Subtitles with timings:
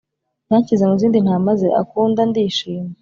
[0.49, 2.91] yanshyize mu zindi ntama ze akunda ndishima